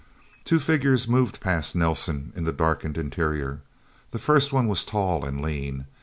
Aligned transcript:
Two 0.45 0.59
figures 0.59 1.07
moved 1.07 1.39
past 1.41 1.75
Nelsen 1.75 2.33
in 2.35 2.43
the 2.43 2.51
darkened 2.51 2.97
interior. 2.97 3.59
The 4.09 4.17
first 4.17 4.51
one 4.51 4.67
was 4.67 4.83
tall 4.83 5.23
and 5.23 5.43
lean. 5.43 5.85